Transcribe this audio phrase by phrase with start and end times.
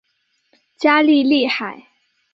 [0.79, 1.85] 加利利海。